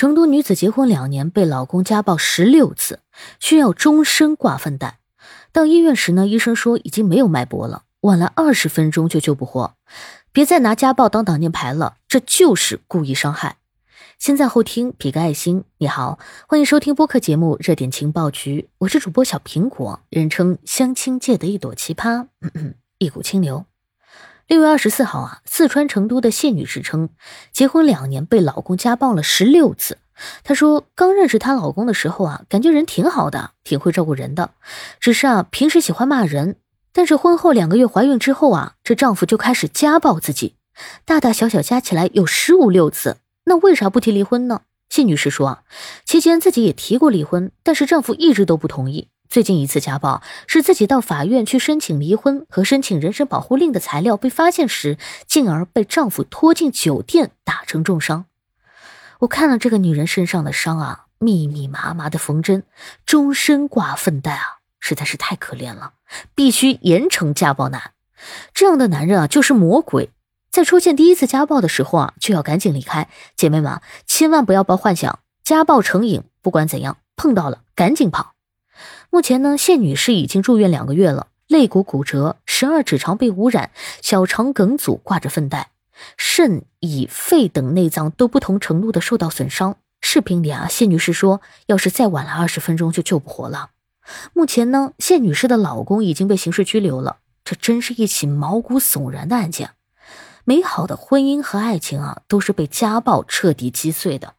[0.00, 3.00] 成都女子结婚两年被老公家暴十六次，
[3.38, 4.98] 需要终身挂粪袋。
[5.52, 9.74] 到医院时呢，医生说已经没有脉搏了，晚了二十分钟就救不活。
[10.32, 13.58] 别再拿家暴当挡箭牌了，这就是故意伤害。
[14.18, 15.64] 先在后听，比个爱心。
[15.76, 22.28] 你好，欢迎收听播客节目《热点情报局》，我是主播小苹果，人称相亲界的一朵奇葩，
[22.96, 23.66] 一股清流。
[24.50, 27.10] 六月二十四号啊，四川成都的谢女士称，
[27.52, 29.98] 结婚两年被老公家暴了十六次。
[30.42, 34.50] 她说，刚认识她老公的时候啊，感觉人挺好的，挺会照顾人的，
[34.98, 36.56] 只是啊，平时喜欢骂人。
[36.92, 40.56] 但是婚后两个月怀孕之后啊，这丈夫就开始家暴自己，
[41.04, 43.18] 大大小小加起来有十五六次。
[43.44, 44.62] 那为啥不提离婚呢？
[44.88, 45.62] 谢女士说啊，
[46.04, 49.06] 期间自己也提过离婚，但是丈夫一直都不同意。
[49.30, 58.24] 最近一次家暴是自己到法院去申请离婚和申请人身保护令的材料被发现时，进而被丈夫拖进酒店打成重伤。
[59.20, 62.64] 我看了这个女人身上的伤啊，密密麻麻的缝针，
[63.06, 65.92] 终身挂粪袋啊，实在是太可怜了，
[66.34, 67.92] 必须严惩家暴男。
[68.52, 70.10] 这样的男人啊，就是魔鬼。
[70.50, 73.08] 在出现第一次家暴的时候啊，就要赶紧离开。
[73.36, 78.34] 姐妹们，千万不要抱幻想，家暴成瘾，不管怎样，碰到了赶紧跑。
[79.12, 85.72] 目前呢，谢女士已经住院两个月了，肋骨骨折，十二指肠被污染，小肠梗阻，挂着粪袋，
[86.16, 89.76] 肾、胰、肺等内脏都不同程度的受到损伤。
[90.00, 93.70] 视频里啊，谢女士说，要是再晚了二十分钟就救不活了。
[94.32, 97.16] 目前呢，谢女士的老公已经被刑事拘留了。
[97.44, 99.70] 这真是一起毛骨悚然的案件。
[100.44, 104.34] 美好的婚姻和爱情啊，都是被家暴彻底击碎的。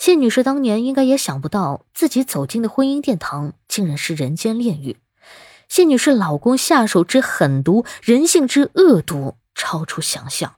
[0.00, 4.96] 谢女士当年应该也想不到，自己走进的婚姻殿堂竟然是人间炼狱。
[5.68, 10.54] 谢女士老公下手之狠毒，人性之恶毒，超出想象。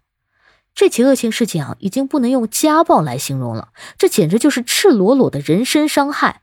[0.76, 6.42] 这起恶性事件啊，已经不能用家暴来形容了，这简直就是赤裸裸的人身伤害。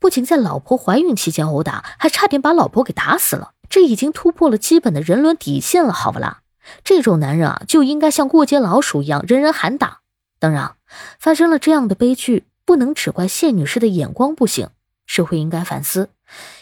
[0.00, 6.40] 不仅在老婆怀孕期间殴打，还差点把老婆给打死了，这已经突破了基本的人伦底线了，好不啦？
[6.82, 10.00] 这种男人啊，就应该像过街老鼠一样，人人喊打。
[10.40, 10.74] 当然，
[11.18, 14.68] 发生了这样的悲剧，不能只怪谢女士的眼光不行，
[15.06, 16.10] 社会应该反思：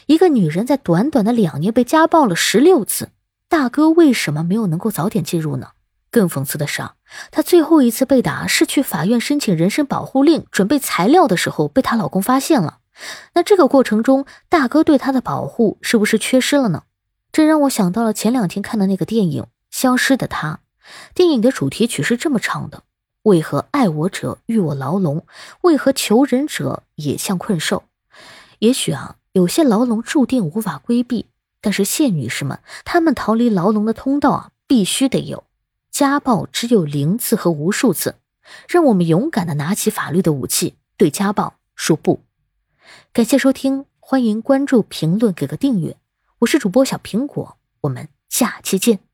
[0.07, 3.11] 一个女人在短短的两年被家暴了十六次，
[3.49, 5.73] 大哥为什么没有能够早点介入呢？
[6.11, 6.83] 更讽刺的是，
[7.31, 12.79] 她最后一次被打是去法院申请人身保护令、准备材料的时候被她老公发现了。
[13.35, 16.83] 那这个过程中，大哥对她的保护是不是缺失了呢？
[17.31, 20.59] 这让我想到了前两天看的那个电影《消失的她》，
[21.15, 22.83] 电影的主题曲是这么唱的。
[23.23, 25.25] 为何爱我者欲我牢笼？
[25.63, 27.85] 为何求人者也像困兽？
[28.61, 31.27] 也许啊，有些牢笼注定无法规避，
[31.61, 35.45] 但是谢女士们，她们逃离牢笼的通道啊，必须得有。
[35.91, 38.15] 家暴只有零次和无数次，
[38.69, 42.21] 让我们勇敢的拿起法律的武器，对家暴说不。
[43.13, 45.97] 感谢收听，欢迎关注、评论、给个订阅。
[46.39, 49.10] 我是主播小苹果，我们下期见。